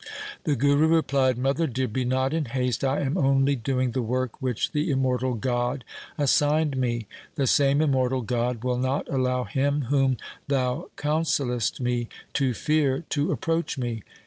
The 0.45 0.55
Guru 0.55 0.87
replied,' 0.87 1.37
Mother 1.37 1.67
dear, 1.67 1.87
be 1.87 2.03
not 2.03 2.33
in 2.33 2.45
haste. 2.45 2.83
I 2.83 3.01
am 3.01 3.19
only 3.19 3.21
LIFE 3.21 3.21
OF 3.21 3.21
GURU 3.21 3.27
GOBIND 3.27 3.45
SINGH 3.45 3.53
57 3.53 3.75
doing 3.75 3.91
the 3.91 4.01
work 4.11 4.41
which 4.41 4.71
the 4.71 4.89
immortal 4.89 5.33
God 5.35 5.83
assigned 6.17 6.75
me. 6.75 7.05
The 7.35 7.45
same 7.45 7.81
immortal 7.81 8.21
God 8.23 8.63
will 8.63 8.79
not 8.79 9.07
allow 9.09 9.43
him 9.43 9.81
whom 9.89 10.17
thou 10.47 10.89
counsellest 10.97 11.79
me 11.81 12.09
to 12.33 12.55
fear 12.55 13.03
to 13.11 13.31
approach 13.31 13.77
me. 13.77 14.01